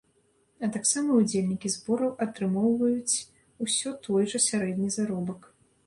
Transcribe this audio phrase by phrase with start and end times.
[0.67, 3.23] А таксама ўдзельнікі збораў атрымоўваюць
[3.69, 5.41] усё той жа сярэдні заробак.